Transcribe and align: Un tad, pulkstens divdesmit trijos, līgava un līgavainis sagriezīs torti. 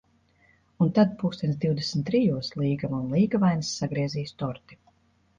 Un 0.83 0.87
tad, 0.99 1.09
pulkstens 1.17 1.59
divdesmit 1.65 2.05
trijos, 2.07 2.49
līgava 2.61 3.01
un 3.01 3.11
līgavainis 3.17 3.69
sagriezīs 3.83 4.33
torti. 4.45 4.79